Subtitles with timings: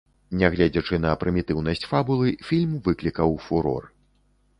[0.41, 3.83] Нягледзячы на прымітыўнасць фабулы, фільм выклікаў фурор.